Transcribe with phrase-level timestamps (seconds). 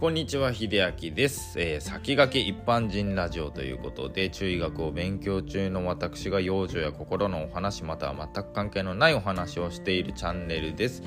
[0.00, 11.02] こんにちは秀明です、えー、先駆け一般人ラジオということで中医学を勉強中の私が幼女や心のお話または全く関係のないお話をしているチャンネルです。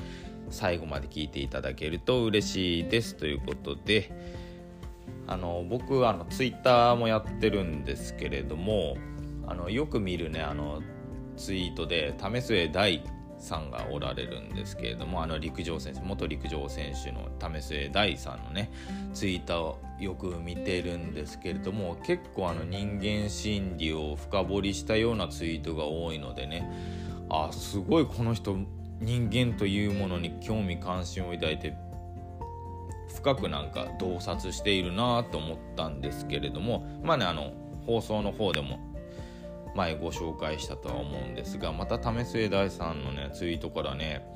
[0.50, 3.16] 最後まで聞いていただけると嬉しいです。
[3.16, 4.12] ということで
[5.26, 8.98] あの僕あのツイッターもやってるんですけれども
[9.46, 10.82] あのよく見るねあの
[11.38, 13.02] ツイートで為末大
[13.42, 18.70] さんがおられるんですけれどもあの陸上選手元陸上選手の為末大さんのね
[19.12, 26.70] ツイッターをよく見てるんですけれども結構あの人間心理を深掘りしたようなツイートが多いのでね
[27.28, 28.56] あすごいこの人
[29.00, 31.74] 人間というものに興味関心を抱いて
[33.16, 37.52] 深くなんか洞察しているなと思ったんですけれどもまあねあの
[37.86, 38.91] 放送の方でも
[39.74, 44.26] 前ご紹介したとは思うんですがまた為末大さんのねツイートからね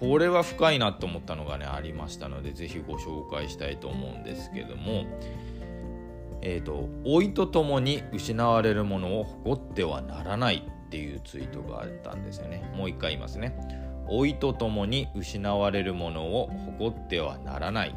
[0.00, 5.04] これは深いなと思ったのがねありましたので是非ご紹介したいと思うんですけども
[6.42, 12.70] えっ、ー、と「老いとともに失われるものを誇ってはならない」っていうツイートがあったんですよね。
[12.76, 13.56] もう一回言いますね。
[14.08, 16.46] 老いとともに失われるものを
[16.78, 17.94] 誇ってはならない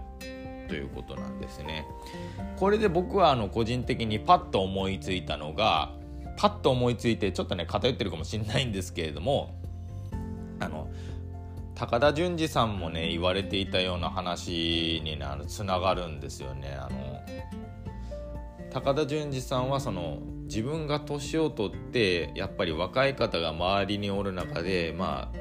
[0.68, 1.86] ということなんですね。
[2.58, 5.92] これで僕はあの個人的にパッと思いついたのが
[6.40, 9.60] パッと思いついてちょっとね偏ってるかもしれないんですけれども
[10.62, 10.90] あの
[11.76, 16.78] 高田純次さんもね言われていたような話につながるんですよね。
[16.80, 17.22] あの
[18.72, 25.38] 高田純次さんはその自分が年を取ってやっぱり若い方が周りにおる中でまあ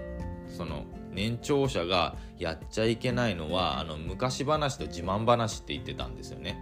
[0.48, 6.58] その年長者がやっちゃいけないのはあの昔話と自慢話って言ってたんですよね。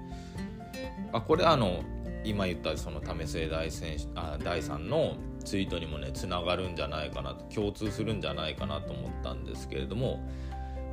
[1.13, 1.83] あこれあの
[2.27, 10.21] 今言ったその為末大選あ大さんのツイートにもねつながるんじゃないかなと共通するんじゃないかなと思ったんですけれども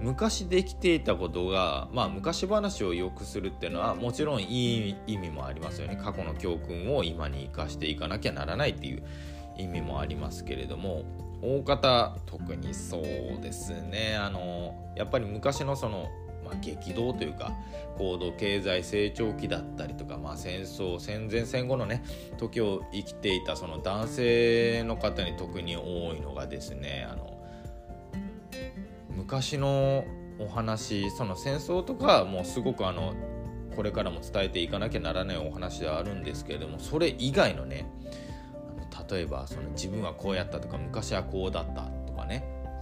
[0.01, 5.95] 昔できていたことがまあ昔話を良くするっていうのはもちろんいい意味もありますよね。
[5.95, 9.03] 過去の教訓を今に生かしていかなきゃならないっていう
[9.57, 11.03] 意味もありますけれども
[11.41, 13.03] 大方特にそう
[13.41, 14.17] ですね。
[14.17, 16.09] あのやっぱり昔のその
[16.61, 17.51] 激動というか
[17.97, 22.03] 高度経済成長期だったりとか、まあ、戦争戦前戦後のね
[22.37, 27.39] 時を生きていたその男性の方に特に多いのがですねあの
[29.15, 30.05] 昔の
[30.39, 33.13] お話その戦争とかもうすごくあの
[33.75, 37.87] これからも伝えていかなきゃならないお話ではあるんですけれどもそれ以外のね
[39.09, 41.92] 例えばその自分はこうやったとか昔はこうだった。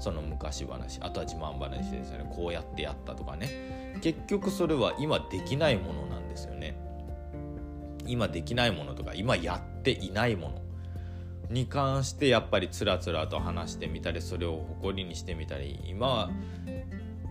[0.02, 2.30] その昔話あとは自慢話ですよね。
[2.36, 4.00] こうやってやったとかね。
[4.02, 6.76] 結局それは今できないものなんですよね。
[8.08, 10.62] 今できないものとか今やっていないもの。
[11.52, 16.30] に関してやっぱりつらつらと話してみたりそれを誇りにしてみたり今は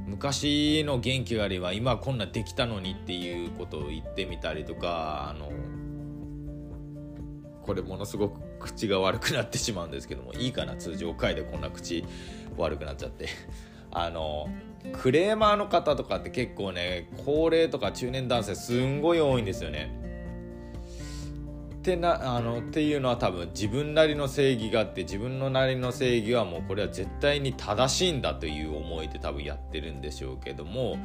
[0.06, 5.50] 昔の元気があれば今こんなできたのにっていうことを言ってみたりとかあの
[7.62, 12.04] これものすごく口が悪くなってしまうんですけどもいいかな通常回でこんな口
[12.56, 13.28] 悪くなっちゃって
[13.90, 14.48] あの
[14.92, 19.90] クレーマーの方とかって結構ね高齢とか中年男性すんごい多いんですよね。
[21.80, 30.98] ってなあのっていうのは多分自分なりの正義があって自分のなりの正義はもうこれは絶対に正しいんだという思いで多分やってるんでしょうけども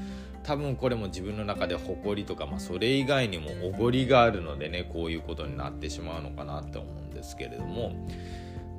[0.43, 7.93] 多分これも自分の中で誇りとか、まあ、それ以外にもおごりがあるのでねこういうことになってしまうのかなって思うんですけれども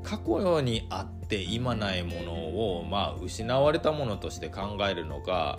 [0.02, 5.56] 過去にあって今ないものを、まあ、失われたものとして考えるのか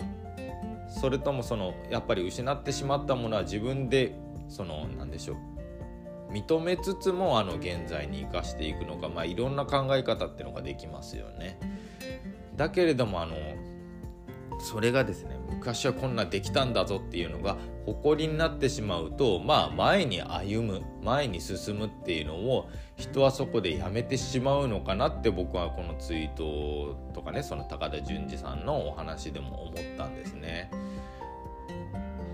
[0.88, 4.14] それともそのやっぱり失ってしまったものは自分で
[4.48, 5.57] その何でしょう
[6.30, 11.58] 認めつつもあの現在に生かしていくのか、まあ、いろんな考え方っていうのができますよね。
[12.56, 13.36] だけれどもあの
[14.60, 17.56] それがですね昔はこんなできたんだぞっていうのが
[17.86, 30.70] 誇りになってしまうとまあ前に歩む前に進むっていうのを人はそこでやめてしまうのかなって僕はこのツイートとかねその高田純次さんのお話でも思ったんですね。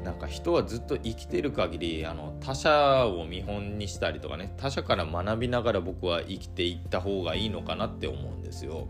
[0.04, 8.86] なんか人はずっと生きてる限りあの他者を見本にしたりとかね他者から学びながら僕は生きていった方がいいのかなって思うんですよ。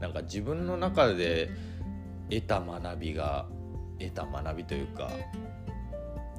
[0.00, 1.50] なんか自分の中で
[2.30, 3.46] 得た学びが
[3.98, 5.10] 得た学びというか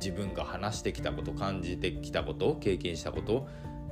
[0.02, 3.48] 自分が話してきたこと感じてきたこと経験したこと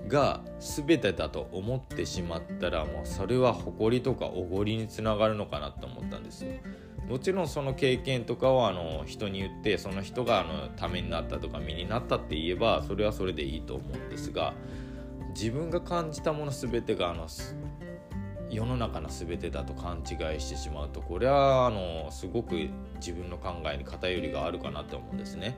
[0.08, 6.54] が全てだと思ってしまったらもうそれは誇りとかおごりにつながるのかなと思ったんですよ。
[7.08, 14.54] もちろんその経験とかをあの人に言ってその人があのためになったとか身になったって言えばそれはそれでいいと思うんですが
[15.36, 17.28] 自分が感じたもの全てがあの
[18.50, 25.58] 世の中の全てだと勘違いしてしまうとこれはあのすごく自分の考えに偏りがあるかなって思うんですね。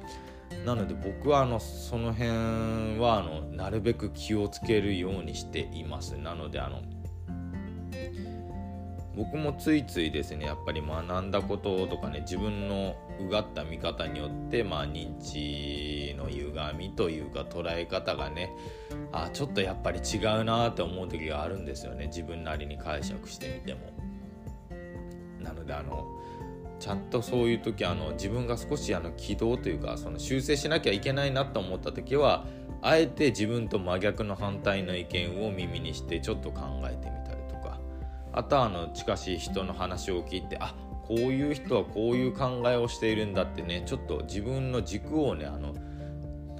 [0.66, 6.18] なので僕はあのその辺はあのなるべく気をつけるようにしています。
[6.18, 6.82] なのであの
[9.16, 18.52] 僕もついついですねやっぱり学んだこととかね自分のうがった見方によってまあ認知の歪みというか捉え方がね
[19.12, 23.94] あちょっとやっぱり違うなって思う時があるんですよね自分なりに解釈してみても。
[25.42, 26.06] なのであの
[26.80, 32.46] ちゃんとそういう時あの自分が少しあの軌道というかその修正しなきゃいけないなと思った時は
[32.82, 36.95] あえて自分と真逆の反対の意見を耳にしてちょっと考え
[38.38, 40.76] あとはあの近しい人の話を聞いてあ
[41.08, 45.74] こういう人はこういう考えをしているんだってねちょっと自分の軸をねあの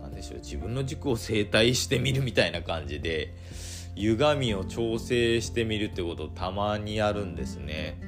[0.02, 3.34] 何でしょう自分の軸を整体してみるみたいな感じで
[3.96, 8.00] 歪みを調整してみるってことをたまにやるんですね。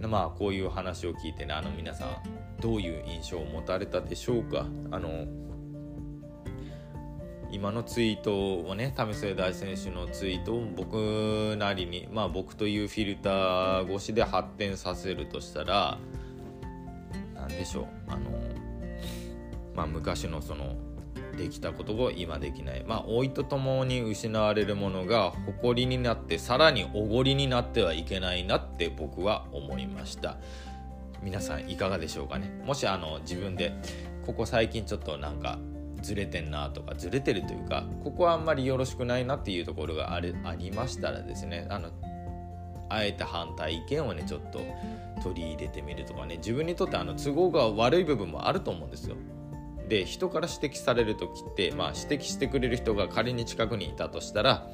[0.00, 2.16] まあこういう話を聞いてねあの皆さん
[2.60, 4.66] どういう印象を持たれたでしょうか？
[4.90, 5.26] あの
[7.52, 15.98] 今のツイートをね為末大選手のツイートを僕なりにまあ僕というフィルター越しで発展させるとしたら
[17.34, 17.86] 何でしょう。
[18.08, 18.30] あの
[19.76, 20.76] まあ昔のその
[21.36, 22.84] できたことを今できない。
[22.86, 30.38] まあ老いとともに失われるものが誇りになってさらにおごりになってはいけないなって僕は思いました。
[31.22, 32.50] 皆さんいかがでしょうかね。
[32.64, 33.74] もしあの自分で
[34.24, 35.58] ここ最近ちょっとなんか
[36.02, 41.90] ずれてんなとかずれてるというかここはあんまりよろしくないなっていうところがあるありましたらですねあの
[42.88, 44.60] あえて反対意見をねちょっと
[45.22, 49.16] 取り入れてみるとかね自分にとってあの都合が悪い部分もあると思うんですよ。
[49.88, 54.66] で人から指摘される時って、まあ、指摘してくれる人が仮に近くにいたとしたら、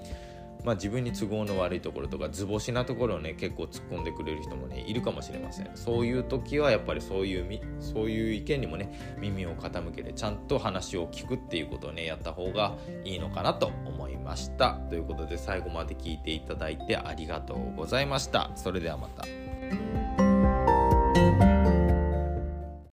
[0.64, 5.70] まあ、自分に都合の悪いところとか図星なところをね結構突っ込んでくれる人もねいるかもしれません。
[5.74, 14.74] そういう時はやっぱりそういうそういう意見にもね耳を傾けてちゃんと話を聞くっていうことをねやった方がいいのかなと思いました。
[14.88, 18.50] ということで最後まで聞いていただいてありがとうございました。
[18.54, 19.97] それではまた。